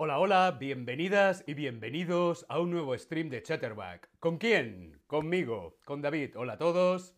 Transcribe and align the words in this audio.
Hola, 0.00 0.20
hola, 0.20 0.56
bienvenidas 0.60 1.42
y 1.48 1.54
bienvenidos 1.54 2.46
a 2.48 2.60
un 2.60 2.70
nuevo 2.70 2.96
stream 2.96 3.30
de 3.30 3.42
Chatterback. 3.42 4.08
¿Con 4.20 4.38
quién? 4.38 5.00
Conmigo, 5.08 5.76
con 5.84 6.02
David. 6.02 6.36
Hola 6.36 6.52
a 6.52 6.56
todos. 6.56 7.16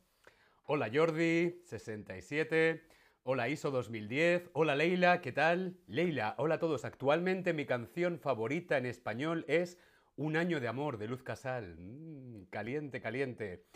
Hola 0.65 0.91
Jordi, 0.91 1.61
67. 1.67 2.83
Hola 3.25 3.51
ISO 3.51 3.71
2010. 3.71 4.49
Hola 4.55 4.77
Leila, 4.77 5.21
¿qué 5.21 5.31
tal? 5.31 5.77
Leila, 5.89 6.35
hola 6.39 6.55
a 6.55 6.59
todos. 6.59 6.87
Actualmente 6.87 7.53
mi 7.53 7.67
canción 7.67 8.19
favorita 8.19 8.79
en 8.79 8.87
español 8.87 9.45
es 9.47 9.77
Un 10.17 10.39
año 10.39 10.59
de 10.59 10.69
amor 10.69 10.97
de 10.97 11.09
Luz 11.09 11.23
Casal. 11.23 11.77
Mm, 11.79 12.45
caliente, 12.45 13.03
caliente. 13.03 13.67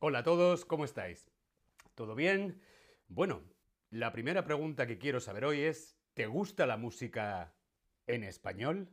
Hola 0.00 0.18
a 0.18 0.22
todos, 0.24 0.64
¿cómo 0.64 0.84
estáis? 0.84 1.30
¿Todo 1.94 2.16
bien? 2.16 2.60
Bueno, 3.06 3.40
la 3.90 4.10
primera 4.10 4.42
pregunta 4.42 4.88
que 4.88 4.98
quiero 4.98 5.20
saber 5.20 5.44
hoy 5.44 5.60
es, 5.60 5.96
¿te 6.14 6.26
gusta 6.26 6.66
la 6.66 6.76
música 6.76 7.54
en 8.08 8.24
español? 8.24 8.88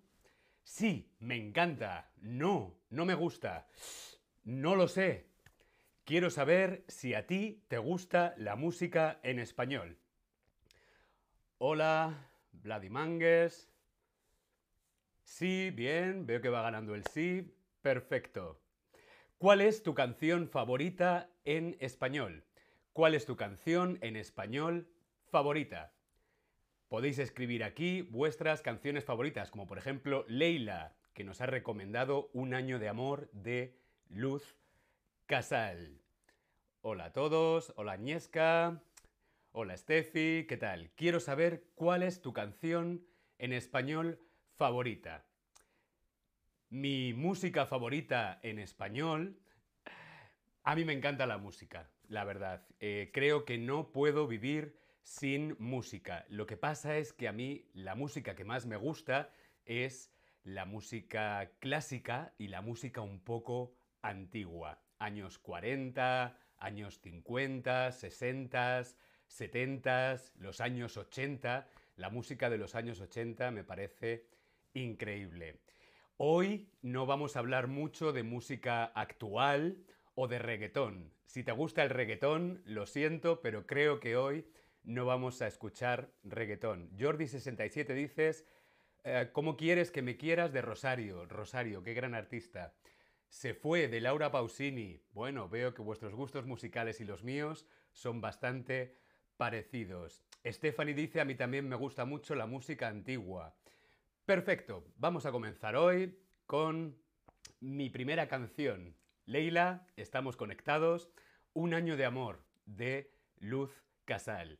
Sí, 0.63 1.11
me 1.19 1.35
encanta. 1.35 2.11
No, 2.17 2.77
no 2.89 3.05
me 3.05 3.15
gusta. 3.15 3.67
No 4.43 4.75
lo 4.75 4.87
sé. 4.87 5.27
Quiero 6.03 6.29
saber 6.29 6.85
si 6.87 7.15
a 7.15 7.25
ti 7.25 7.63
te 7.67 7.79
gusta 7.79 8.35
la 8.37 8.55
música 8.55 9.19
en 9.23 9.39
español. 9.39 9.97
Hola, 11.57 12.29
Vladimangues. 12.51 13.69
Sí, 15.23 15.71
bien, 15.71 16.27
veo 16.27 16.41
que 16.41 16.49
va 16.49 16.61
ganando 16.61 16.93
el 16.93 17.03
sí. 17.07 17.51
Perfecto. 17.81 18.61
¿Cuál 19.37 19.61
es 19.61 19.83
tu 19.83 19.93
canción 19.93 20.47
favorita 20.47 21.29
en 21.43 21.75
español? 21.79 22.45
¿Cuál 22.93 23.15
es 23.15 23.25
tu 23.25 23.35
canción 23.35 23.97
en 24.01 24.15
español 24.15 24.87
favorita? 25.29 25.93
Podéis 26.95 27.19
escribir 27.19 27.65
aquí 27.65 28.03
vuestras 28.03 28.61
canciones 28.61 29.03
favoritas, 29.03 29.51
como 29.51 29.67
por 29.67 29.77
ejemplo 29.77 30.23
Leila, 30.29 30.95
que 31.13 31.25
nos 31.25 31.41
ha 31.41 31.45
recomendado 31.45 32.29
Un 32.31 32.53
año 32.53 32.79
de 32.79 32.87
amor 32.87 33.29
de 33.33 33.75
Luz 34.07 34.55
Casal. 35.25 35.99
Hola 36.79 37.07
a 37.07 37.11
todos, 37.11 37.73
hola 37.75 37.91
Agnieszka, 37.91 38.81
hola 39.51 39.75
Steffi, 39.75 40.45
¿qué 40.47 40.55
tal? 40.55 40.89
Quiero 40.95 41.19
saber 41.19 41.65
cuál 41.75 42.01
es 42.01 42.21
tu 42.21 42.31
canción 42.31 43.05
en 43.39 43.51
español 43.51 44.21
favorita. 44.55 45.25
Mi 46.69 47.11
música 47.11 47.65
favorita 47.65 48.39
en 48.41 48.57
español, 48.57 49.37
a 50.63 50.75
mí 50.77 50.85
me 50.85 50.93
encanta 50.93 51.27
la 51.27 51.37
música 51.37 51.89
la 52.07 52.23
verdad. 52.23 52.65
Eh, 52.79 53.11
creo 53.13 53.45
que 53.45 53.57
no 53.57 53.91
puedo 53.91 54.27
vivir 54.27 54.77
sin 55.05 55.55
música. 55.59 56.25
Lo 56.29 56.47
que 56.47 56.57
pasa 56.57 56.97
es 56.97 57.13
que 57.13 57.27
a 57.27 57.31
mí 57.31 57.69
la 57.73 57.93
música 57.93 58.35
que 58.35 58.43
más 58.43 58.65
me 58.65 58.75
gusta 58.75 59.29
es 59.63 60.11
la 60.43 60.65
música 60.65 61.51
clásica 61.59 62.33
y 62.39 62.47
la 62.47 62.61
música 62.61 63.01
un 63.01 63.19
poco 63.19 63.75
antigua. 64.01 64.81
Años 64.97 65.37
40, 65.37 66.37
años 66.57 66.99
50, 67.01 67.91
60, 67.91 68.83
70, 69.27 70.15
los 70.39 70.59
años 70.59 70.97
80. 70.97 71.67
La 71.97 72.09
música 72.09 72.49
de 72.49 72.57
los 72.57 72.73
años 72.73 72.99
80 72.99 73.51
me 73.51 73.63
parece 73.63 74.25
increíble. 74.73 75.59
Hoy 76.17 76.67
no 76.81 77.05
vamos 77.05 77.35
a 77.35 77.39
hablar 77.39 77.67
mucho 77.67 78.11
de 78.11 78.23
música 78.23 78.85
actual 78.85 79.77
o 80.15 80.27
de 80.27 80.39
reggaetón. 80.39 81.11
Si 81.27 81.43
te 81.43 81.51
gusta 81.51 81.83
el 81.83 81.91
reggaetón, 81.91 82.63
lo 82.65 82.87
siento, 82.87 83.41
pero 83.41 83.67
creo 83.67 83.99
que 83.99 84.17
hoy 84.17 84.47
no 84.85 85.05
vamos 85.05 85.41
a 85.41 85.47
escuchar 85.47 86.11
reggaetón. 86.23 86.89
Jordi67 86.97 87.93
dices, 87.93 88.45
eh, 89.03 89.29
¿cómo 89.33 89.57
quieres 89.57 89.91
que 89.91 90.01
me 90.01 90.17
quieras 90.17 90.53
de 90.53 90.61
Rosario? 90.61 91.25
Rosario, 91.25 91.83
qué 91.83 91.93
gran 91.93 92.15
artista. 92.15 92.73
Se 93.27 93.53
fue 93.53 93.87
de 93.87 93.99
Laura 93.99 94.31
Pausini. 94.31 95.01
Bueno, 95.11 95.49
veo 95.49 95.73
que 95.73 95.81
vuestros 95.81 96.13
gustos 96.13 96.45
musicales 96.45 97.01
y 97.01 97.05
los 97.05 97.23
míos 97.23 97.67
son 97.91 98.21
bastante 98.21 98.95
parecidos. 99.37 100.23
Stephanie 100.45 100.93
dice, 100.93 101.19
a 101.19 101.25
mí 101.25 101.35
también 101.35 101.67
me 101.67 101.75
gusta 101.75 102.05
mucho 102.05 102.35
la 102.35 102.45
música 102.45 102.87
antigua. 102.87 103.55
Perfecto, 104.25 104.85
vamos 104.95 105.25
a 105.25 105.31
comenzar 105.31 105.75
hoy 105.75 106.17
con 106.45 106.97
mi 107.59 107.89
primera 107.89 108.27
canción. 108.27 108.95
Leila, 109.25 109.87
estamos 109.95 110.37
conectados. 110.37 111.09
Un 111.53 111.73
año 111.73 111.97
de 111.97 112.05
amor 112.05 112.43
de 112.65 113.11
Luz 113.39 113.71
Casal. 114.05 114.59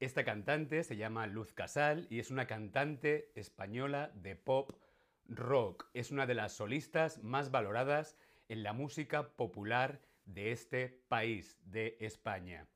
Esta 0.00 0.24
cantante 0.24 0.82
se 0.82 0.96
llama 0.96 1.26
Luz 1.26 1.52
Casal 1.52 2.06
y 2.10 2.18
es 2.18 2.30
una 2.30 2.46
cantante 2.46 3.30
española 3.36 4.10
de 4.14 4.34
pop 4.34 4.72
rock. 5.26 5.88
Es 5.94 6.10
una 6.10 6.26
de 6.26 6.34
las 6.34 6.52
solistas 6.52 7.22
más 7.22 7.50
valoradas 7.50 8.16
en 8.48 8.62
la 8.62 8.72
música 8.72 9.36
popular 9.36 10.02
de 10.24 10.52
este 10.52 10.88
país, 11.08 11.58
de 11.64 11.96
España. 12.00 12.66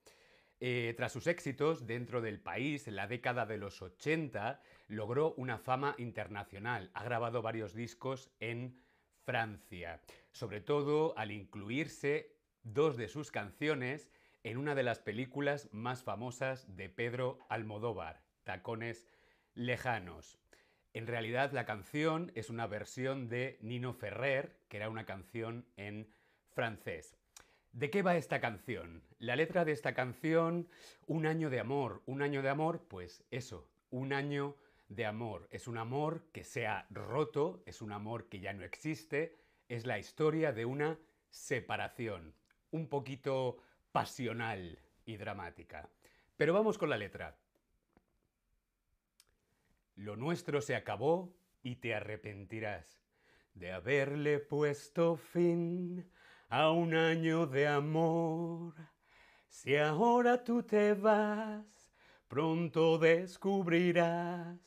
Eh, 0.61 0.95
tras 0.97 1.13
sus 1.13 1.27
éxitos 1.27 1.87
dentro 1.87 2.21
del 2.21 2.41
país 2.41 2.89
en 2.89 2.97
la 2.97 3.07
década 3.07 3.47
de 3.47 3.59
los 3.59 3.83
80, 3.83 4.61
logró 4.87 5.35
una 5.35 5.59
fama 5.59 5.95
internacional. 5.99 6.91
Ha 6.95 7.05
grabado 7.05 7.43
varios 7.43 7.75
discos 7.75 8.31
en 8.41 8.81
Francia, 9.25 10.01
sobre 10.31 10.61
todo 10.61 11.17
al 11.19 11.33
incluirse 11.33 12.35
dos 12.63 12.97
de 12.97 13.09
sus 13.09 13.31
canciones 13.31 14.09
en 14.43 14.57
una 14.57 14.75
de 14.75 14.83
las 14.83 14.99
películas 14.99 15.69
más 15.73 16.03
famosas 16.03 16.77
de 16.77 16.89
Pedro 16.89 17.39
Almodóvar, 17.49 18.23
Tacones 18.45 19.07
Lejanos. 19.55 20.39
En 20.93 21.07
realidad 21.07 21.53
la 21.53 21.67
canción 21.67 22.33
es 22.35 22.51
una 22.51 22.67
versión 22.67 23.29
de 23.29 23.59
Nino 23.61 23.93
Ferrer, 23.93 24.57
que 24.69 24.79
era 24.79 24.89
una 24.89 25.05
canción 25.05 25.67
en 25.77 26.09
francés. 26.51 27.17
¿De 27.73 27.91
qué 27.91 28.03
va 28.03 28.17
esta 28.17 28.41
canción? 28.41 29.03
La 29.19 29.37
letra 29.37 29.65
de 29.65 29.73
esta 29.73 29.95
canción, 29.95 30.69
un 31.07 31.27
año 31.27 31.51
de 31.51 31.61
amor, 31.61 32.03
un 32.07 32.23
año 32.23 32.43
de 32.43 32.49
amor, 32.49 32.87
pues 32.89 33.25
eso, 33.31 33.69
un 33.91 34.13
año 34.13 34.57
de 34.89 35.05
amor. 35.05 35.47
Es 35.51 35.69
un 35.69 35.77
amor 35.77 36.23
que 36.33 36.45
se 36.45 36.67
ha 36.67 36.87
roto, 36.91 37.63
es 37.67 37.83
un 37.83 37.93
amor 37.93 38.29
que 38.29 38.41
ya 38.41 38.53
no 38.53 38.65
existe, 38.65 39.37
es 39.69 39.87
la 39.87 39.99
historia 39.99 40.53
de 40.53 40.65
una 40.65 40.99
separación, 41.31 42.35
un 42.71 42.89
poquito 42.89 43.59
pasional 43.93 44.79
y 45.05 45.17
dramática. 45.17 45.89
Pero 46.37 46.53
vamos 46.53 46.79
con 46.79 46.91
la 46.91 46.97
letra. 46.97 47.37
Lo 49.97 50.17
nuestro 50.17 50.61
se 50.61 50.77
acabó 50.77 51.35
y 51.63 51.77
te 51.77 51.95
arrepentirás 51.95 53.03
de 53.55 53.73
haberle 53.73 54.39
puesto 54.39 55.17
fin 55.17 56.09
a 56.49 56.71
un 56.71 56.95
año 56.95 57.47
de 57.47 57.67
amor. 57.67 58.75
Si 59.49 59.77
ahora 59.77 60.45
tú 60.45 60.63
te 60.63 60.95
vas, 60.95 61.93
pronto 62.29 62.99
descubrirás 62.99 64.59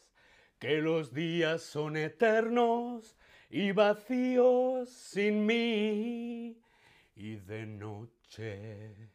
que 0.59 0.81
los 0.81 1.13
días 1.13 1.61
son 1.61 1.95
eternos 1.95 3.15
y 3.49 3.71
vacíos 3.71 4.89
sin 4.89 5.45
mí. 5.45 6.61
Y 7.16 7.35
de 7.35 7.66
noche, 7.66 9.11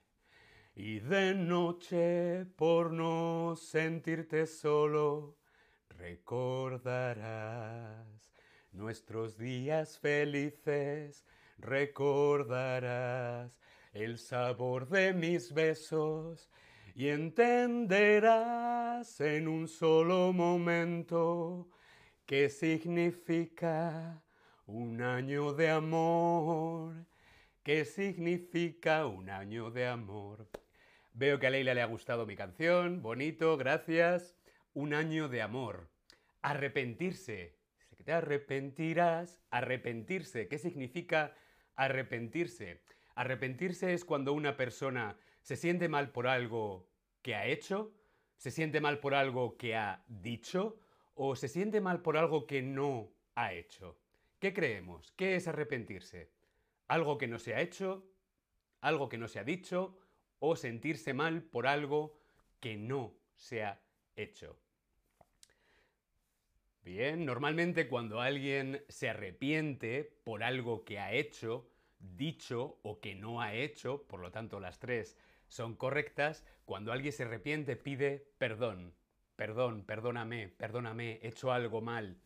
y 0.75 1.01
de 1.01 1.35
noche, 1.35 2.45
por 2.57 2.93
no 2.93 3.57
sentirte 3.57 4.47
solo, 4.47 5.39
recordarás 5.89 8.33
nuestros 8.73 9.39
días 9.39 9.99
felices, 9.99 11.25
recordarás 11.59 13.61
el 13.93 14.19
sabor 14.19 14.89
de 14.89 15.15
mis 15.15 15.55
besos 15.55 16.51
y 16.95 17.09
entenderás 17.09 19.21
en 19.21 19.49
un 19.49 19.67
solo 19.69 20.33
momento 20.33 21.69
qué 22.27 22.51
significa 22.51 24.23
un 24.67 25.01
año 25.01 25.53
de 25.53 25.71
amor, 25.71 27.07
qué 27.67 27.85
significa 27.85 29.07
un 29.07 29.29
año 29.29 29.73
de 29.73 29.89
amor. 29.89 30.49
Veo 31.15 31.41
que 31.41 31.49
a 31.49 31.51
Leila 31.51 31.75
le 31.75 31.83
ha 31.83 31.87
gustado 31.87 32.25
mi 32.25 32.37
canción, 32.37 33.03
bonito, 33.03 33.57
gracias. 33.57 34.37
Un 34.73 34.95
año 34.95 35.29
de 35.29 35.43
amor. 35.43 35.91
Arrepentirse. 36.43 37.57
que 37.97 38.05
te 38.05 38.13
arrepentirás. 38.13 39.41
Arrepentirse. 39.51 40.47
¿Qué 40.47 40.59
significa 40.59 41.35
arrepentirse? 41.75 42.85
Arrepentirse 43.17 43.95
es 43.95 44.05
cuando 44.05 44.33
una 44.33 44.57
persona 44.57 45.19
se 45.43 45.57
siente 45.57 45.89
mal 45.89 46.13
por 46.13 46.29
algo 46.29 46.89
que 47.21 47.35
ha 47.35 47.47
hecho, 47.47 47.93
se 48.37 48.53
siente 48.53 48.81
mal 48.81 49.01
por 49.01 49.13
algo 49.13 49.57
que 49.57 49.75
ha 49.75 50.05
dicho 50.07 50.79
o 51.17 51.35
se 51.35 51.49
siente 51.49 51.81
mal 51.81 52.01
por 52.01 52.17
algo 52.17 52.47
que 52.47 52.63
no 52.63 53.11
ha 53.35 53.55
hecho. 53.55 53.99
¿Qué 54.39 54.55
creemos? 54.55 55.11
¿Qué 55.17 55.35
es 55.35 55.49
arrepentirse? 55.49 56.36
¿Algo 56.89 57.19
que 57.19 57.27
no 57.27 57.39
se 57.39 57.55
ha 57.55 57.61
hecho? 57.61 58.07
¿Algo 58.81 59.09
que 59.09 59.19
no 59.19 59.29
se 59.29 59.39
ha 59.39 59.45
dicho? 59.45 59.99
¿O 60.39 60.57
sentirse 60.57 61.15
mal 61.15 61.43
por 61.43 61.67
algo 61.67 62.19
que 62.61 62.77
no 62.77 63.15
se 63.35 63.65
ha 63.65 63.81
hecho? 64.15 64.59
Bien, 66.83 67.25
normalmente 67.25 67.89
cuando 67.89 68.21
alguien 68.21 68.85
se 68.89 69.09
arrepiente 69.09 70.05
por 70.23 70.45
algo 70.45 70.85
que 70.85 71.01
ha 71.01 71.13
hecho, 71.13 71.69
dicho 71.99 72.79
o 72.83 73.01
que 73.01 73.17
no 73.17 73.41
ha 73.41 73.55
hecho, 73.55 74.07
por 74.07 74.21
lo 74.21 74.31
tanto 74.31 74.61
las 74.61 74.79
tres 74.79 75.17
son 75.49 75.75
correctas, 75.75 76.45
cuando 76.65 76.93
alguien 76.93 77.13
se 77.13 77.25
arrepiente 77.25 77.75
pide 77.75 78.31
perdón. 78.39 78.95
Perdón, 79.35 79.85
perdóname, 79.85 80.49
perdóname, 80.49 81.19
he 81.23 81.29
hecho 81.29 81.53
algo 81.53 81.81
mal. 81.81 82.19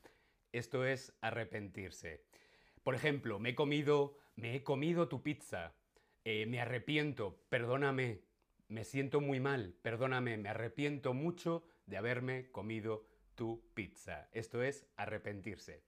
Esto 0.52 0.84
es 0.84 1.12
arrepentirse. 1.22 2.24
Por 2.82 2.94
ejemplo, 2.94 3.38
me 3.38 3.50
he 3.50 3.54
comido, 3.54 4.16
me 4.40 4.56
he 4.56 4.62
comido 4.62 5.08
tu 5.08 5.22
pizza. 5.22 5.74
Eh, 6.24 6.46
me 6.46 6.60
arrepiento, 6.60 7.38
perdóname. 7.50 8.22
Me 8.68 8.84
siento 8.84 9.20
muy 9.20 9.40
mal, 9.40 9.74
perdóname, 9.82 10.36
me 10.38 10.48
arrepiento 10.48 11.12
mucho 11.12 11.64
de 11.86 11.96
haberme 11.96 12.50
comido 12.50 13.04
tu 13.34 13.62
pizza. 13.74 14.28
Esto 14.32 14.62
es 14.62 14.86
arrepentirse. 14.96 15.82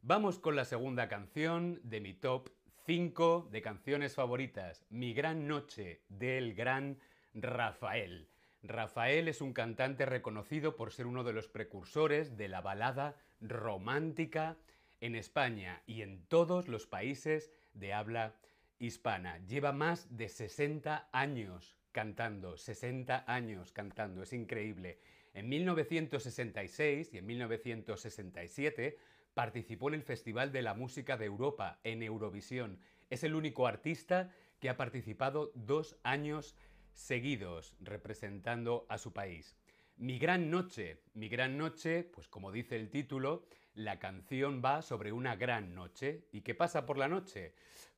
Vamos 0.00 0.38
con 0.38 0.56
la 0.56 0.64
segunda 0.64 1.08
canción 1.08 1.80
de 1.84 2.00
mi 2.00 2.14
top 2.14 2.50
5 2.86 3.48
de 3.52 3.62
canciones 3.62 4.14
favoritas. 4.14 4.86
Mi 4.88 5.12
gran 5.12 5.46
noche 5.46 6.02
del 6.08 6.54
gran 6.54 6.98
Rafael. 7.34 8.28
Rafael 8.62 9.28
es 9.28 9.40
un 9.40 9.52
cantante 9.52 10.06
reconocido 10.06 10.74
por 10.74 10.92
ser 10.92 11.06
uno 11.06 11.22
de 11.22 11.32
los 11.32 11.48
precursores 11.48 12.36
de 12.36 12.48
la 12.48 12.60
balada 12.60 13.16
romántica 13.40 14.56
en 15.00 15.14
España 15.14 15.82
y 15.86 16.02
en 16.02 16.24
todos 16.26 16.68
los 16.68 16.86
países 16.86 17.52
de 17.78 17.92
habla 17.92 18.34
hispana. 18.78 19.38
Lleva 19.46 19.72
más 19.72 20.16
de 20.16 20.28
60 20.28 21.08
años 21.12 21.76
cantando, 21.92 22.56
60 22.56 23.24
años 23.26 23.72
cantando, 23.72 24.22
es 24.22 24.32
increíble. 24.32 24.98
En 25.34 25.48
1966 25.48 27.14
y 27.14 27.18
en 27.18 27.26
1967 27.26 28.98
participó 29.34 29.88
en 29.88 29.94
el 29.94 30.02
Festival 30.02 30.52
de 30.52 30.62
la 30.62 30.74
Música 30.74 31.16
de 31.16 31.26
Europa, 31.26 31.80
en 31.84 32.02
Eurovisión. 32.02 32.80
Es 33.10 33.24
el 33.24 33.34
único 33.34 33.66
artista 33.66 34.30
que 34.60 34.68
ha 34.68 34.76
participado 34.76 35.52
dos 35.54 35.96
años 36.02 36.56
seguidos 36.92 37.76
representando 37.80 38.86
a 38.88 38.98
su 38.98 39.12
país. 39.12 39.56
Mi 39.96 40.18
gran 40.18 40.50
noche, 40.50 41.02
mi 41.14 41.28
gran 41.28 41.56
noche, 41.58 42.04
pues 42.04 42.28
como 42.28 42.52
dice 42.52 42.76
el 42.76 42.90
título, 42.90 43.46
la 43.78 44.00
canción 44.00 44.60
va 44.60 44.82
sobre 44.82 45.12
una 45.12 45.36
gran 45.36 45.72
noche. 45.72 46.24
¿Y 46.32 46.40
qué 46.40 46.52
pasa 46.52 46.84
por 46.84 46.98
la 46.98 47.06
noche? 47.06 47.54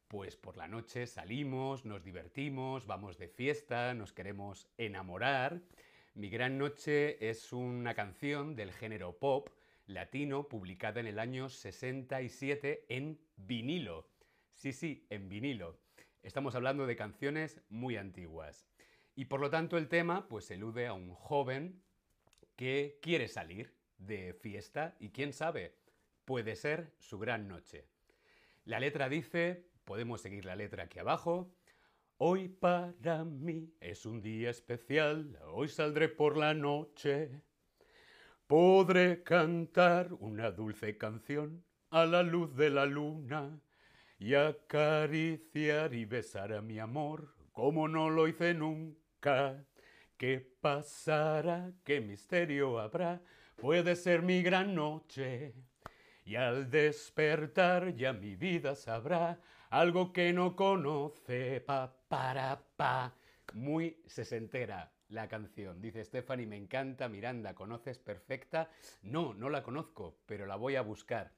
Pues 0.09 0.37
por 0.37 0.59
la 0.59 0.69
noche 0.69 1.07
salimos, 1.07 1.87
nos 1.87 2.05
divertimos, 2.05 2.87
vamos 2.87 3.17
de 3.17 3.29
fiesta, 3.29 3.95
nos 3.95 4.13
queremos 4.13 4.69
enamorar. 4.77 5.63
Mi 6.13 6.29
gran 6.29 6.59
noche 6.59 7.31
es 7.31 7.55
una 7.55 7.95
canción 7.95 8.55
del 8.57 8.73
género 8.73 9.19
pop 9.19 9.49
latino 9.87 10.49
publicada 10.49 11.01
en 11.01 11.07
el 11.07 11.19
año 11.19 11.49
67 11.49 12.85
en 12.91 13.19
vinilo. 13.37 14.07
Sí, 14.53 14.75
sí, 14.75 15.07
en 15.09 15.31
vinilo. 15.31 15.79
Estamos 16.23 16.55
hablando 16.57 16.87
de 16.87 16.97
canciones 16.97 17.63
muy 17.71 17.97
antiguas. 17.97 18.67
Y 19.17 19.25
por 19.25 19.41
lo 19.41 19.49
tanto 19.49 19.79
el 19.79 19.89
tema 19.89 20.29
pues 20.29 20.51
elude 20.51 20.89
a 20.89 20.93
un 20.93 21.15
joven 21.15 21.83
que 22.55 22.99
quiere 23.01 23.29
salir 23.29 23.80
de 24.01 24.35
fiesta 24.35 24.97
y 24.99 25.11
quién 25.11 25.33
sabe, 25.33 25.77
puede 26.25 26.57
ser 26.57 26.93
su 26.99 27.19
gran 27.19 27.49
noche. 27.49 27.87
La 28.65 28.81
letra 28.81 29.09
dice, 29.09 29.69
podemos 29.85 30.21
seguir 30.21 30.45
la 30.45 30.57
letra 30.57 30.85
aquí 30.85 30.99
abajo, 30.99 31.55
Hoy 32.23 32.49
para 32.49 33.25
mí 33.25 33.73
es 33.81 34.05
un 34.05 34.21
día 34.21 34.51
especial, 34.51 35.39
hoy 35.55 35.69
saldré 35.69 36.11
por 36.11 36.37
la 36.37 36.53
noche 36.53 37.31
Podré 38.51 39.23
cantar 39.23 40.13
una 40.15 40.51
dulce 40.51 40.99
canción 40.99 41.65
a 41.89 42.05
la 42.05 42.25
luz 42.25 42.57
de 42.57 42.69
la 42.69 42.85
luna 42.85 43.61
y 44.19 44.35
acariciar 44.35 45.95
y 45.95 46.05
besar 46.05 46.53
a 46.55 46.61
mi 46.61 46.81
amor 46.81 47.33
como 47.53 47.87
no 47.87 48.11
lo 48.11 48.27
hice 48.27 48.53
nunca. 48.53 49.65
¿Qué 50.17 50.41
pasará? 50.61 51.73
¿Qué 51.85 52.01
misterio 52.01 52.81
habrá? 52.81 53.23
Puede 53.61 53.95
ser 53.95 54.23
mi 54.23 54.43
gran 54.43 54.75
noche. 54.75 55.53
Y 56.25 56.35
al 56.35 56.71
despertar 56.71 57.95
ya 57.95 58.15
mi 58.15 58.35
vida 58.35 58.75
sabrá 58.75 59.39
algo 59.69 60.15
que 60.15 60.33
no 60.33 60.57
conoce. 60.57 61.61
Pa, 61.61 61.95
para, 62.09 62.59
pa. 62.77 63.15
Muy 63.53 64.03
sesentera 64.07 64.91
la 65.11 65.29
canción. 65.29 65.79
Dice 65.83 66.03
Stephanie, 66.03 66.47
me 66.47 66.57
encanta, 66.57 67.11
Miranda, 67.11 67.55
¿conoces 67.55 67.99
perfecta? 67.99 68.71
No, 69.03 69.35
no 69.35 69.51
la 69.51 69.63
conozco, 69.63 70.21
pero 70.25 70.47
la 70.47 70.57
voy 70.57 70.77
a 70.77 70.83
buscar. 70.83 71.31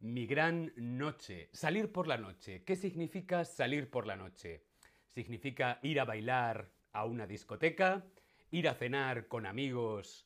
Mi 0.00 0.26
gran 0.26 0.74
noche. 0.76 1.48
Salir 1.54 1.90
por 1.90 2.06
la 2.06 2.18
noche. 2.18 2.64
¿Qué 2.64 2.76
significa 2.76 3.46
salir 3.46 3.88
por 3.88 4.06
la 4.06 4.16
noche? 4.16 4.64
Significa 5.08 5.78
ir 5.82 6.00
a 6.00 6.04
bailar 6.04 6.68
a 6.92 7.06
una 7.06 7.26
discoteca, 7.26 8.04
ir 8.50 8.68
a 8.68 8.74
cenar 8.74 9.26
con 9.26 9.46
amigos 9.46 10.25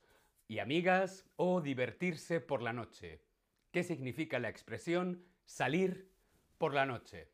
y 0.50 0.58
amigas 0.58 1.30
o 1.36 1.60
divertirse 1.60 2.40
por 2.40 2.60
la 2.60 2.72
noche. 2.72 3.22
¿Qué 3.70 3.84
significa 3.84 4.40
la 4.40 4.48
expresión 4.48 5.24
salir 5.44 6.10
por 6.58 6.74
la 6.74 6.86
noche? 6.86 7.28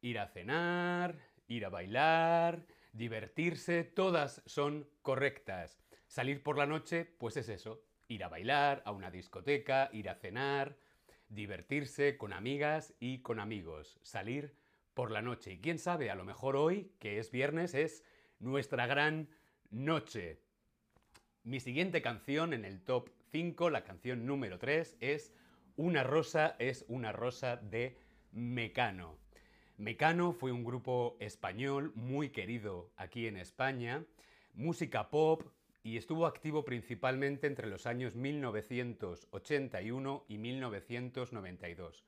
Ir 0.00 0.20
a 0.20 0.28
cenar, 0.28 1.18
ir 1.48 1.66
a 1.66 1.70
bailar, 1.70 2.64
divertirse, 2.92 3.82
todas 3.82 4.42
son 4.46 4.88
correctas. 5.02 5.80
Salir 6.06 6.40
por 6.40 6.56
la 6.56 6.66
noche, 6.66 7.04
pues 7.04 7.36
es 7.36 7.48
eso, 7.48 7.82
ir 8.06 8.22
a 8.22 8.28
bailar, 8.28 8.84
a 8.86 8.92
una 8.92 9.10
discoteca, 9.10 9.90
ir 9.92 10.10
a 10.10 10.14
cenar, 10.14 10.76
divertirse 11.28 12.16
con 12.16 12.32
amigas 12.32 12.94
y 13.00 13.22
con 13.22 13.40
amigos, 13.40 13.98
salir 14.04 14.54
por 14.94 15.10
la 15.10 15.20
noche. 15.20 15.54
Y 15.54 15.60
quién 15.60 15.80
sabe, 15.80 16.12
a 16.12 16.14
lo 16.14 16.24
mejor 16.24 16.54
hoy, 16.54 16.92
que 17.00 17.18
es 17.18 17.32
viernes, 17.32 17.74
es 17.74 18.04
nuestra 18.38 18.86
gran 18.86 19.28
noche. 19.68 20.46
Mi 21.48 21.58
siguiente 21.60 22.02
canción 22.02 22.52
en 22.52 22.66
el 22.66 22.82
top 22.82 23.08
5, 23.32 23.70
la 23.70 23.82
canción 23.82 24.26
número 24.26 24.58
3, 24.58 24.98
es 25.00 25.32
Una 25.76 26.04
rosa 26.04 26.56
es 26.58 26.84
una 26.88 27.10
rosa 27.10 27.56
de 27.56 27.96
Mecano. 28.32 29.16
Mecano 29.78 30.34
fue 30.34 30.52
un 30.52 30.62
grupo 30.62 31.16
español 31.20 31.92
muy 31.94 32.28
querido 32.28 32.90
aquí 32.98 33.26
en 33.26 33.38
España, 33.38 34.04
música 34.52 35.08
pop 35.08 35.42
y 35.82 35.96
estuvo 35.96 36.26
activo 36.26 36.66
principalmente 36.66 37.46
entre 37.46 37.68
los 37.68 37.86
años 37.86 38.14
1981 38.14 40.26
y 40.28 40.36
1992. 40.36 42.04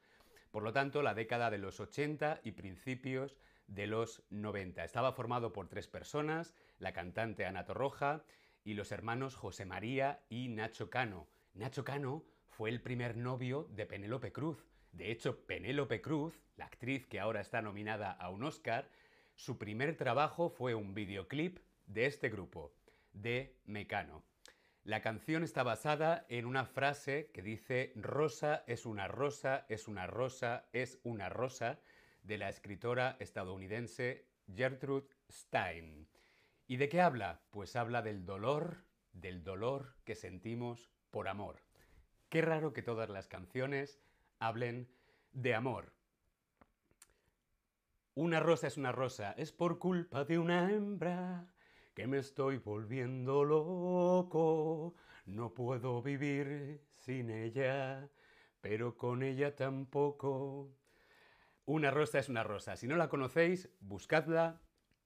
Por 0.50 0.62
lo 0.62 0.74
tanto, 0.74 1.00
la 1.00 1.14
década 1.14 1.50
de 1.50 1.56
los 1.56 1.80
80 1.80 2.42
y 2.44 2.52
principios 2.52 3.38
de 3.68 3.86
los 3.86 4.22
90. 4.28 4.84
Estaba 4.84 5.14
formado 5.14 5.54
por 5.54 5.66
tres 5.66 5.86
personas, 5.86 6.52
la 6.78 6.92
cantante 6.92 7.46
Ana 7.46 7.64
Torroja 7.64 8.22
y 8.64 8.74
los 8.74 8.92
hermanos 8.92 9.34
José 9.34 9.64
María 9.64 10.24
y 10.28 10.48
Nacho 10.48 10.90
Cano. 10.90 11.28
Nacho 11.54 11.84
Cano 11.84 12.24
fue 12.48 12.70
el 12.70 12.80
primer 12.80 13.16
novio 13.16 13.68
de 13.70 13.86
Penélope 13.86 14.32
Cruz, 14.32 14.70
de 14.92 15.10
hecho, 15.12 15.46
Penélope 15.46 16.00
Cruz, 16.00 16.34
la 16.56 16.66
actriz 16.66 17.06
que 17.06 17.20
ahora 17.20 17.40
está 17.40 17.62
nominada 17.62 18.10
a 18.10 18.30
un 18.30 18.42
Oscar, 18.42 18.88
su 19.34 19.56
primer 19.56 19.96
trabajo 19.96 20.50
fue 20.50 20.74
un 20.74 20.94
videoclip 20.94 21.58
de 21.86 22.06
este 22.06 22.28
grupo, 22.28 22.74
de 23.12 23.56
Mecano. 23.64 24.24
La 24.82 25.00
canción 25.00 25.44
está 25.44 25.62
basada 25.62 26.26
en 26.28 26.46
una 26.46 26.64
frase 26.64 27.30
que 27.32 27.42
dice 27.42 27.92
Rosa 27.94 28.64
es 28.66 28.86
una 28.86 29.06
rosa, 29.08 29.66
es 29.68 29.88
una 29.88 30.06
rosa, 30.06 30.66
es 30.72 30.98
una 31.04 31.28
rosa, 31.28 31.78
de 32.22 32.36
la 32.36 32.48
escritora 32.48 33.16
estadounidense 33.18 34.26
Gertrude 34.54 35.08
Stein. 35.30 36.06
¿Y 36.70 36.76
de 36.76 36.88
qué 36.88 37.00
habla? 37.00 37.40
Pues 37.50 37.74
habla 37.74 38.00
del 38.00 38.24
dolor, 38.24 38.84
del 39.12 39.42
dolor 39.42 39.96
que 40.04 40.14
sentimos 40.14 40.92
por 41.10 41.26
amor. 41.26 41.64
Qué 42.28 42.42
raro 42.42 42.72
que 42.72 42.80
todas 42.80 43.10
las 43.10 43.26
canciones 43.26 44.00
hablen 44.38 44.88
de 45.32 45.56
amor. 45.56 45.92
Una 48.14 48.38
rosa 48.38 48.68
es 48.68 48.76
una 48.76 48.92
rosa, 48.92 49.32
es 49.32 49.50
por 49.50 49.80
culpa 49.80 50.22
de 50.24 50.38
una 50.38 50.70
hembra 50.70 51.52
que 51.92 52.06
me 52.06 52.18
estoy 52.18 52.58
volviendo 52.58 53.42
loco. 53.42 54.94
No 55.26 55.52
puedo 55.52 56.00
vivir 56.02 56.84
sin 56.94 57.30
ella, 57.30 58.08
pero 58.60 58.96
con 58.96 59.24
ella 59.24 59.56
tampoco. 59.56 60.70
Una 61.64 61.90
rosa 61.90 62.20
es 62.20 62.28
una 62.28 62.44
rosa. 62.44 62.76
Si 62.76 62.86
no 62.86 62.94
la 62.94 63.08
conocéis, 63.08 63.68
buscadla, 63.80 64.60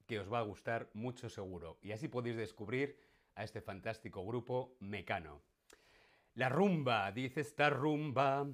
que 0.07 0.21
os 0.21 0.33
va 0.33 0.39
a 0.39 0.43
gustar 0.43 0.91
mucho 0.95 1.29
seguro. 1.29 1.79
Y 1.83 1.93
así 1.93 2.09
podéis 2.09 2.37
descubrir 2.37 2.99
a 3.35 3.45
este 3.45 3.61
fantástico 3.61 4.25
grupo 4.25 4.77
Mecano. 4.81 5.43
La 6.35 6.49
rumba, 6.49 7.11
dice 7.13 7.41
esta 7.41 7.71
rumba, 7.71 8.47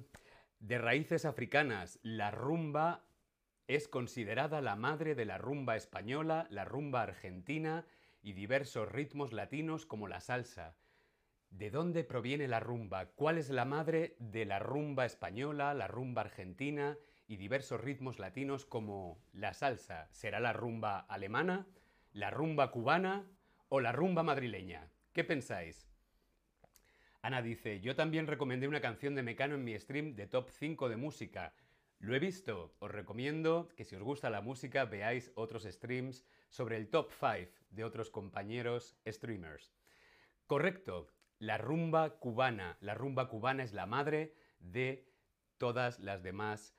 de 0.59 0.77
raíces 0.77 1.25
africanas, 1.25 1.99
la 2.03 2.29
rumba 2.31 3.05
es 3.67 3.87
considerada 3.87 4.61
la 4.61 4.75
madre 4.75 5.15
de 5.15 5.25
la 5.25 5.37
rumba 5.37 5.75
española, 5.75 6.45
la 6.49 6.65
rumba 6.65 7.01
argentina 7.01 7.85
y 8.21 8.33
diversos 8.33 8.91
ritmos 8.91 9.33
latinos 9.33 9.85
como 9.85 10.07
la 10.07 10.19
salsa. 10.19 10.75
¿De 11.49 11.69
dónde 11.69 12.03
proviene 12.03 12.47
la 12.47 12.59
rumba? 12.59 13.07
¿Cuál 13.07 13.37
es 13.37 13.49
la 13.49 13.65
madre 13.65 14.15
de 14.19 14.45
la 14.45 14.59
rumba 14.59 15.05
española, 15.05 15.73
la 15.73 15.87
rumba 15.87 16.21
argentina 16.21 16.97
y 17.31 17.37
diversos 17.37 17.79
ritmos 17.79 18.19
latinos 18.19 18.65
como 18.65 19.23
la 19.31 19.53
salsa? 19.53 20.09
¿Será 20.11 20.41
la 20.41 20.51
rumba 20.51 20.99
alemana, 20.99 21.65
la 22.11 22.29
rumba 22.29 22.71
cubana 22.71 23.25
o 23.69 23.79
la 23.79 23.93
rumba 23.93 24.21
madrileña? 24.21 24.89
¿Qué 25.13 25.23
pensáis? 25.23 25.87
Ana 27.21 27.41
dice, 27.41 27.79
yo 27.79 27.95
también 27.95 28.27
recomendé 28.27 28.67
una 28.67 28.81
canción 28.81 29.15
de 29.15 29.23
Mecano 29.23 29.55
en 29.55 29.63
mi 29.63 29.79
stream 29.79 30.13
de 30.13 30.27
top 30.27 30.49
5 30.49 30.89
de 30.89 30.97
música. 30.97 31.53
Lo 31.99 32.13
he 32.13 32.19
visto. 32.19 32.75
Os 32.79 32.91
recomiendo 32.91 33.69
que 33.77 33.85
si 33.85 33.95
os 33.95 34.03
gusta 34.03 34.29
la 34.29 34.41
música 34.41 34.83
veáis 34.83 35.31
otros 35.35 35.63
streams 35.63 36.25
sobre 36.49 36.75
el 36.75 36.89
top 36.89 37.13
5 37.17 37.49
de 37.69 37.85
otros 37.85 38.09
compañeros 38.09 38.97
streamers. 39.07 39.71
Correcto, 40.47 41.07
la 41.39 41.57
rumba 41.57 42.19
cubana. 42.19 42.75
La 42.81 42.93
rumba 42.93 43.29
cubana 43.29 43.63
es 43.63 43.71
la 43.71 43.85
madre 43.85 44.35
de 44.59 45.07
todas 45.57 45.99
las 45.99 46.23
demás 46.23 46.75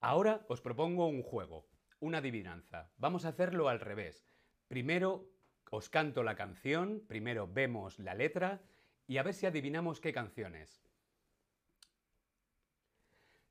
Ahora 0.00 0.44
os 0.48 0.60
propongo 0.60 1.06
un 1.06 1.22
juego, 1.22 1.66
una 2.00 2.18
adivinanza. 2.18 2.90
Vamos 2.98 3.24
a 3.24 3.30
hacerlo 3.30 3.68
al 3.68 3.80
revés. 3.80 4.26
Primero 4.68 5.28
os 5.70 5.88
canto 5.88 6.22
la 6.22 6.36
canción, 6.36 7.02
primero 7.06 7.48
vemos 7.48 7.98
la 7.98 8.14
letra 8.14 8.62
y 9.06 9.18
a 9.18 9.22
ver 9.22 9.34
si 9.34 9.46
adivinamos 9.46 10.00
qué 10.00 10.12
canción 10.12 10.54
es. 10.54 10.82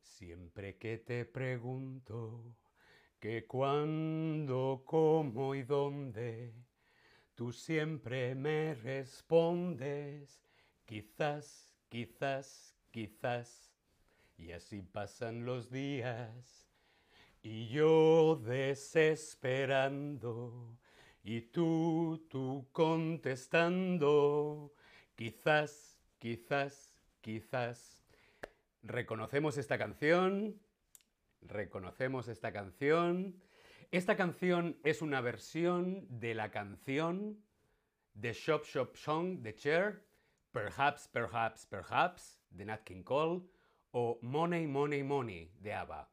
Siempre 0.01 0.77
que 0.77 0.98
te 0.98 1.25
pregunto 1.25 2.55
que 3.20 3.46
cuándo, 3.46 4.84
cómo 4.86 5.55
y 5.55 5.63
dónde, 5.63 6.53
Tú 7.36 7.51
siempre 7.51 8.34
me 8.34 8.75
respondes, 8.75 10.41
quizás, 10.86 11.75
quizás, 11.89 12.77
quizás. 12.91 13.64
Y 14.37 14.51
así 14.51 14.81
pasan 14.81 15.45
los 15.45 15.71
días 15.71 16.67
y 17.41 17.67
yo 17.67 18.41
desesperando 18.43 20.77
y 21.23 21.41
tú, 21.41 22.25
tú 22.29 22.67
contestando, 22.71 24.73
quizás, 25.15 25.99
quizás, 26.19 26.93
quizás. 27.21 28.03
Reconocemos 28.83 29.57
esta 29.57 29.77
canción, 29.77 30.59
reconocemos 31.41 32.27
esta 32.27 32.51
canción 32.51 33.41
esta 33.91 34.17
canción 34.17 34.77
es 34.83 35.01
una 35.01 35.21
versión 35.21 36.05
de 36.09 36.35
la 36.35 36.51
canción 36.51 37.41
The 38.19 38.33
Shop 38.33 38.65
Shop 38.65 38.97
Song 38.97 39.41
de 39.41 39.55
Cher, 39.55 40.03
Perhaps, 40.51 41.07
Perhaps, 41.07 41.65
Perhaps 41.67 42.41
de 42.49 42.65
Nat 42.65 42.83
King 42.83 43.03
Cole 43.03 43.43
o 43.97 44.19
Money, 44.21 44.67
Money, 44.67 45.03
Money 45.03 45.49
de 45.61 45.73
ABBA. 45.73 46.09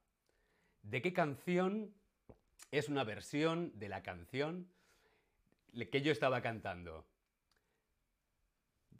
¿De 0.82 1.02
qué 1.02 1.12
canción 1.12 1.92
es 2.70 2.88
una 2.88 3.02
versión 3.02 3.76
de 3.76 3.88
la 3.88 4.04
canción 4.04 4.68
que 5.90 6.00
yo 6.00 6.12
estaba 6.12 6.42
cantando? 6.42 7.04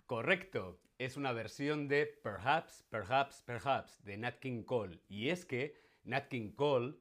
Correcto, 0.07 0.81
es 0.99 1.17
una 1.17 1.31
versión 1.31 1.87
de 1.87 2.07
Perhaps, 2.07 2.85
Perhaps, 2.91 3.43
Perhaps 3.43 4.03
de 4.03 4.17
Nat 4.17 4.41
King 4.41 4.65
Cole. 4.65 4.99
Y 5.09 5.29
es 5.29 5.45
que 5.45 5.77
Nat 6.03 6.27
King 6.27 6.51
Cole 6.51 6.97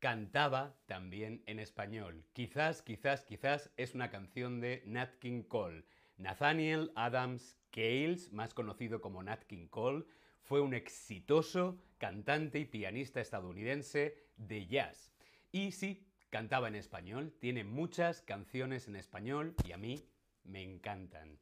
cantaba 0.00 0.76
también 0.84 1.42
en 1.46 1.60
español. 1.60 2.26
Quizás, 2.34 2.82
quizás, 2.82 3.24
quizás 3.24 3.70
es 3.78 3.94
una 3.94 4.10
canción 4.10 4.60
de 4.60 4.82
Nat 4.84 5.14
King 5.18 5.44
Cole. 5.44 5.86
Nathaniel 6.18 6.92
Adams 6.94 7.56
Cales, 7.70 8.30
más 8.32 8.52
conocido 8.52 9.00
como 9.00 9.22
Nat 9.22 9.44
King 9.44 9.68
Cole, 9.68 10.04
fue 10.42 10.60
un 10.60 10.74
exitoso 10.74 11.78
cantante 11.98 12.58
y 12.58 12.64
pianista 12.64 13.20
estadounidense 13.20 14.16
de 14.36 14.66
jazz. 14.66 15.12
Y 15.50 15.72
sí, 15.72 16.06
cantaba 16.30 16.68
en 16.68 16.74
español, 16.74 17.34
tiene 17.38 17.64
muchas 17.64 18.22
canciones 18.22 18.88
en 18.88 18.96
español 18.96 19.54
y 19.64 19.72
a 19.72 19.78
mí 19.78 20.08
me 20.44 20.62
encantan. 20.62 21.38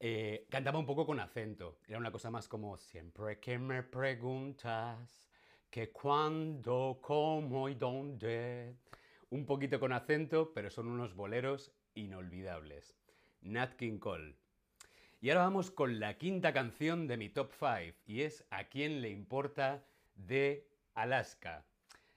Eh, 0.00 0.46
cantaba 0.50 0.78
un 0.78 0.86
poco 0.86 1.06
con 1.06 1.20
acento, 1.20 1.80
era 1.88 1.98
una 1.98 2.12
cosa 2.12 2.30
más 2.30 2.48
como 2.48 2.76
siempre 2.76 3.40
que 3.40 3.58
me 3.58 3.82
preguntas 3.82 5.28
que 5.70 5.90
cuándo, 5.90 6.98
cómo 7.02 7.68
y 7.68 7.74
dónde. 7.74 8.76
Un 9.30 9.44
poquito 9.44 9.78
con 9.78 9.92
acento, 9.92 10.52
pero 10.54 10.70
son 10.70 10.88
unos 10.88 11.14
boleros 11.14 11.72
inolvidables. 11.94 12.96
Nat 13.42 13.76
King 13.76 13.98
Cole. 13.98 14.36
Y 15.20 15.30
ahora 15.30 15.42
vamos 15.42 15.72
con 15.72 15.98
la 15.98 16.16
quinta 16.16 16.52
canción 16.52 17.08
de 17.08 17.16
mi 17.16 17.28
top 17.28 17.50
5 17.58 17.98
y 18.06 18.22
es 18.22 18.44
A 18.50 18.68
quién 18.68 19.02
le 19.02 19.10
importa 19.10 19.82
de 20.14 20.68
Alaska. 20.94 21.64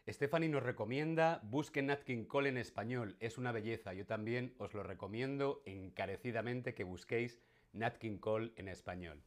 Stephanie 0.08 0.50
nos 0.50 0.62
recomienda 0.62 1.40
busquen 1.42 1.88
Nat 1.88 2.04
King 2.04 2.26
Cole 2.26 2.50
en 2.50 2.58
español, 2.58 3.18
es 3.20 3.40
una 3.40 3.52
belleza. 3.52 3.94
Yo 3.94 4.06
también 4.06 4.54
os 4.60 4.76
lo 4.76 4.84
recomiendo 4.84 5.64
encarecidamente 5.66 6.76
que 6.76 6.84
busquéis 6.84 7.40
Nat 7.74 7.98
King 7.98 8.20
Cole 8.20 8.52
en 8.56 8.68
español. 8.68 9.24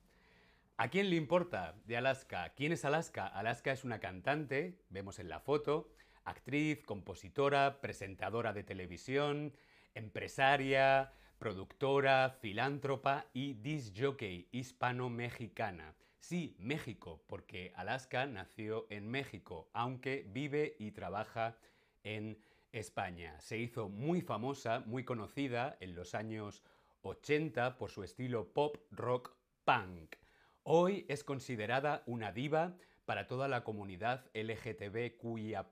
¿A 0.77 0.89
quién 0.89 1.11
le 1.11 1.17
importa 1.17 1.75
de 1.85 1.97
Alaska? 1.97 2.53
¿Quién 2.55 2.71
es 2.71 2.85
Alaska? 2.85 3.27
Alaska 3.27 3.73
es 3.73 3.83
una 3.83 3.99
cantante, 3.99 4.79
vemos 4.89 5.19
en 5.19 5.29
la 5.29 5.41
foto, 5.41 5.91
actriz, 6.23 6.81
compositora, 6.85 7.81
presentadora 7.81 8.53
de 8.53 8.63
televisión, 8.63 9.53
empresaria, 9.95 11.13
productora, 11.39 12.31
filántropa 12.41 13.27
y 13.33 13.55
disjockey 13.55 14.49
hispano-mexicana. 14.53 15.95
Sí, 16.19 16.57
México, 16.59 17.23
porque 17.27 17.73
Alaska 17.77 18.27
nació 18.27 18.87
en 18.91 19.11
México, 19.11 19.69
aunque 19.73 20.27
vive 20.31 20.77
y 20.79 20.93
trabaja 20.93 21.57
en 22.03 22.39
España. 22.73 23.39
Se 23.41 23.59
hizo 23.59 23.89
muy 23.89 24.21
famosa, 24.21 24.81
muy 24.87 25.05
conocida 25.05 25.77
en 25.81 25.95
los 25.95 26.15
años 26.15 26.63
80 27.03 27.77
por 27.77 27.91
su 27.91 28.03
estilo 28.03 28.53
pop 28.53 28.77
rock 28.91 29.37
punk. 29.65 30.17
Hoy 30.63 31.05
es 31.09 31.25
considerada 31.25 32.03
una 32.07 32.33
diva 32.33 32.77
para 33.05 33.27
toda 33.27 33.49
la 33.49 33.65
comunidad 33.65 34.25
LGTBQIA+, 34.33 35.67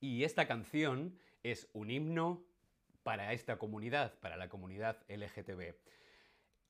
y 0.00 0.24
esta 0.24 0.46
canción 0.46 1.18
es 1.42 1.68
un 1.72 1.90
himno 1.90 2.44
para 3.06 3.32
esta 3.32 3.56
comunidad, 3.56 4.18
para 4.18 4.36
la 4.36 4.48
comunidad 4.48 5.04
LGTB. 5.06 5.76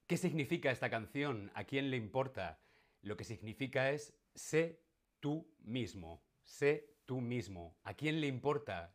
¿Qué 0.07 0.19
significa 0.19 0.71
esta 0.71 0.91
canción? 0.91 1.51
¿A 1.55 1.65
quién 1.65 1.91
le 1.91 1.97
importa? 1.97 2.61
Lo 3.01 3.17
que 3.17 3.25
significa 3.25 3.91
es 3.91 4.13
sé 4.35 4.83
tú 5.19 5.51
mismo, 5.61 6.23
sé 6.45 6.91
tú 7.07 7.23
mismo. 7.23 7.79
¿A 7.85 7.95
quién 7.95 8.21
le 8.21 8.27
importa? 8.27 8.95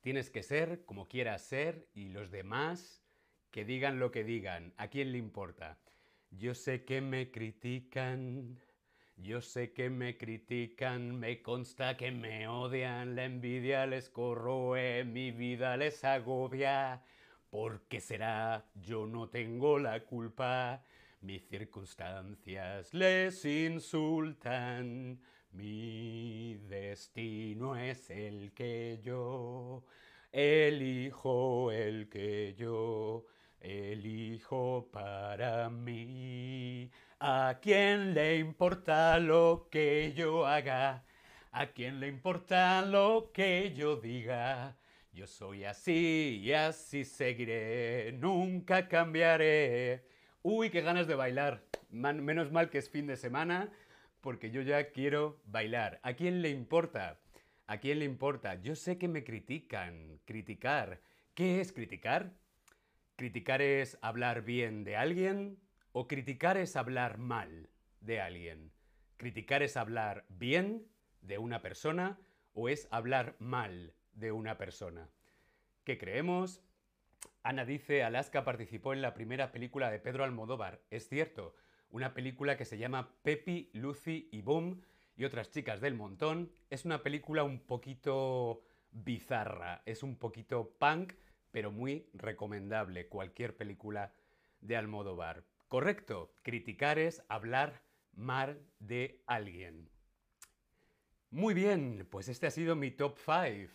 Tienes 0.00 0.30
que 0.30 0.42
ser 0.42 0.86
como 0.86 1.06
quieras 1.06 1.42
ser 1.42 1.86
y 1.92 2.08
los 2.08 2.30
demás 2.30 3.04
que 3.50 3.66
digan 3.66 3.98
lo 3.98 4.10
que 4.10 4.24
digan. 4.24 4.72
¿A 4.78 4.88
quién 4.88 5.12
le 5.12 5.18
importa? 5.18 5.78
Yo 6.30 6.54
sé 6.54 6.86
que 6.86 7.02
me 7.02 7.30
critican, 7.30 8.58
yo 9.22 9.40
sé 9.40 9.72
que 9.72 9.90
me 9.90 10.16
critican, 10.16 11.18
me 11.18 11.42
consta 11.42 11.96
que 11.96 12.10
me 12.10 12.48
odian, 12.48 13.14
la 13.16 13.24
envidia 13.24 13.86
les 13.86 14.08
corroe, 14.08 15.04
mi 15.04 15.30
vida 15.30 15.76
les 15.76 16.02
agobia. 16.04 17.02
¿Por 17.50 17.82
qué 17.88 18.00
será? 18.00 18.64
Yo 18.74 19.06
no 19.06 19.28
tengo 19.28 19.78
la 19.78 20.04
culpa. 20.04 20.82
Mis 21.20 21.42
circunstancias 21.48 22.94
les 22.94 23.44
insultan. 23.44 25.20
Mi 25.52 26.54
destino 26.68 27.76
es 27.76 28.08
el 28.10 28.52
que 28.54 29.00
yo 29.02 29.84
elijo, 30.32 31.72
el 31.72 32.08
que 32.08 32.54
yo 32.56 33.26
elijo 33.60 34.88
para 34.92 35.68
mí. 35.68 36.90
¿A 37.22 37.58
quién 37.60 38.14
le 38.14 38.38
importa 38.38 39.18
lo 39.18 39.68
que 39.70 40.14
yo 40.16 40.46
haga? 40.46 41.04
¿A 41.52 41.66
quién 41.66 42.00
le 42.00 42.08
importa 42.08 42.80
lo 42.80 43.30
que 43.34 43.74
yo 43.74 43.96
diga? 43.96 44.78
Yo 45.12 45.26
soy 45.26 45.64
así 45.64 46.40
y 46.42 46.54
así 46.54 47.04
seguiré, 47.04 48.12
nunca 48.12 48.88
cambiaré. 48.88 50.06
Uy, 50.42 50.70
qué 50.70 50.80
ganas 50.80 51.06
de 51.06 51.14
bailar. 51.14 51.62
menos 51.90 52.50
mal 52.52 52.70
que 52.70 52.78
es 52.78 52.88
fin 52.88 53.06
de 53.06 53.18
semana, 53.18 53.70
porque 54.22 54.50
yo 54.50 54.62
ya 54.62 54.90
quiero 54.90 55.42
bailar. 55.44 56.00
¿A 56.02 56.14
quién 56.14 56.40
le 56.40 56.48
importa? 56.48 57.20
¿A 57.66 57.80
quién 57.80 57.98
le 57.98 58.06
importa? 58.06 58.54
Yo 58.62 58.74
sé 58.74 58.96
que 58.96 59.08
me 59.08 59.24
critican. 59.24 60.20
Criticar. 60.24 61.02
¿Qué 61.34 61.60
es 61.60 61.72
criticar? 61.72 62.32
¿Criticar 63.16 63.60
es 63.60 63.98
hablar 64.00 64.40
bien 64.40 64.84
de 64.84 64.96
alguien 64.96 65.58
o 65.92 66.06
criticar 66.06 66.56
es 66.56 66.76
hablar 66.76 67.18
mal 67.18 67.68
de 68.00 68.20
alguien? 68.20 68.72
¿Criticar 69.16 69.62
es 69.62 69.76
hablar 69.76 70.24
bien 70.28 70.86
de 71.20 71.38
una 71.38 71.62
persona 71.62 72.18
o 72.54 72.68
es 72.68 72.88
hablar 72.90 73.36
mal 73.38 73.94
de 74.12 74.32
una 74.32 74.56
persona? 74.56 75.08
¿Qué 75.84 75.98
creemos? 75.98 76.62
Ana 77.42 77.64
dice, 77.64 78.02
Alaska 78.02 78.44
participó 78.44 78.92
en 78.92 79.02
la 79.02 79.14
primera 79.14 79.50
película 79.50 79.90
de 79.90 79.98
Pedro 79.98 80.24
Almodóvar. 80.24 80.80
Es 80.90 81.08
cierto, 81.08 81.54
una 81.90 82.14
película 82.14 82.56
que 82.56 82.64
se 82.64 82.78
llama 82.78 83.14
Pepi, 83.22 83.70
Lucy 83.72 84.28
y 84.30 84.42
Boom 84.42 84.82
y 85.16 85.24
otras 85.24 85.50
chicas 85.50 85.80
del 85.80 85.94
montón. 85.94 86.52
Es 86.70 86.84
una 86.84 87.02
película 87.02 87.42
un 87.42 87.60
poquito 87.60 88.62
bizarra, 88.92 89.82
es 89.86 90.02
un 90.02 90.16
poquito 90.16 90.76
punk, 90.78 91.14
pero 91.50 91.70
muy 91.70 92.08
recomendable 92.14 93.08
cualquier 93.08 93.56
película 93.56 94.12
de 94.60 94.76
Almodóvar. 94.76 95.44
Correcto, 95.70 96.34
criticar 96.42 96.98
es 96.98 97.22
hablar 97.28 97.84
mal 98.12 98.60
de 98.80 99.22
alguien. 99.28 99.88
Muy 101.30 101.54
bien, 101.54 102.08
pues 102.10 102.26
este 102.26 102.48
ha 102.48 102.50
sido 102.50 102.74
mi 102.74 102.90
top 102.90 103.16
5. 103.18 103.72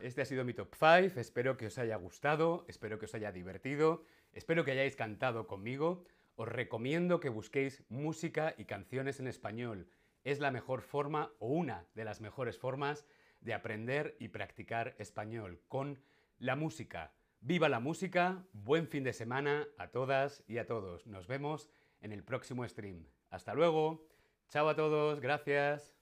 Este 0.00 0.20
ha 0.20 0.24
sido 0.24 0.44
mi 0.44 0.52
top 0.52 0.74
5, 0.74 1.20
espero 1.20 1.56
que 1.56 1.66
os 1.66 1.78
haya 1.78 1.94
gustado, 1.94 2.64
espero 2.66 2.98
que 2.98 3.04
os 3.04 3.14
haya 3.14 3.30
divertido, 3.30 4.02
espero 4.32 4.64
que 4.64 4.72
hayáis 4.72 4.96
cantado 4.96 5.46
conmigo. 5.46 6.04
Os 6.34 6.48
recomiendo 6.48 7.20
que 7.20 7.28
busquéis 7.28 7.84
música 7.88 8.56
y 8.58 8.64
canciones 8.64 9.20
en 9.20 9.28
español. 9.28 9.88
Es 10.24 10.40
la 10.40 10.50
mejor 10.50 10.82
forma 10.82 11.30
o 11.38 11.46
una 11.46 11.86
de 11.94 12.04
las 12.04 12.20
mejores 12.20 12.58
formas 12.58 13.06
de 13.42 13.54
aprender 13.54 14.16
y 14.18 14.26
practicar 14.26 14.96
español 14.98 15.62
con 15.68 16.02
la 16.40 16.56
música. 16.56 17.12
Viva 17.40 17.68
la 17.68 17.78
música, 17.78 18.44
buen 18.52 18.88
fin 18.88 19.04
de 19.04 19.12
semana 19.12 19.68
a 19.78 19.88
todas 19.88 20.42
y 20.48 20.58
a 20.58 20.66
todos. 20.66 21.06
Nos 21.06 21.28
vemos 21.28 21.70
en 22.00 22.12
el 22.12 22.24
próximo 22.24 22.66
stream. 22.66 23.06
Hasta 23.30 23.54
luego. 23.54 24.08
Chao 24.48 24.68
a 24.68 24.74
todos, 24.74 25.20
gracias. 25.20 25.97